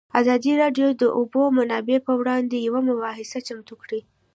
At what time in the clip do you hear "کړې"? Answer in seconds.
3.83-3.99